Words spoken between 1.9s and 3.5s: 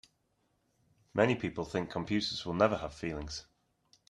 computers will never have feelings.